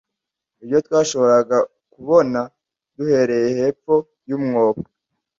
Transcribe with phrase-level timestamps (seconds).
[0.63, 1.57] ibyo twashoboraga
[1.93, 2.39] kubona
[2.95, 3.95] duhereye hepfo
[4.29, 4.83] yu mwobo